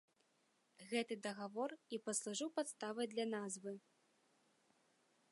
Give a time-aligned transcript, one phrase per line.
[0.93, 3.75] Гэты дагавор і паслужыў падставай для назвы.